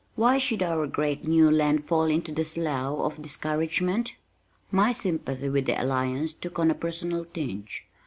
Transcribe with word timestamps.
Why 0.15 0.39
should 0.39 0.63
our 0.63 0.87
great 0.87 1.27
new 1.27 1.51
land 1.51 1.85
fall 1.87 2.05
into 2.05 2.31
this 2.31 2.53
slough 2.53 2.97
of 3.01 3.21
discouragement? 3.21 4.15
My 4.71 4.93
sympathy 4.93 5.47
with 5.49 5.67
the 5.67 5.79
Alliance 5.79 6.33
took 6.33 6.57
on 6.57 6.71
a 6.71 6.73
personal 6.73 7.23
tinge. 7.23 7.85